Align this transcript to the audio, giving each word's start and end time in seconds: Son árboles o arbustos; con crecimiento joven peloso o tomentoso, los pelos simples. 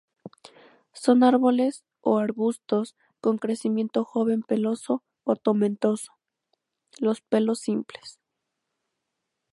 Son 0.93 1.21
árboles 1.23 1.83
o 2.01 2.17
arbustos; 2.17 2.95
con 3.19 3.37
crecimiento 3.37 4.03
joven 4.03 4.41
peloso 4.41 5.03
o 5.23 5.35
tomentoso, 5.35 6.13
los 6.97 7.21
pelos 7.21 7.59
simples. 7.59 8.19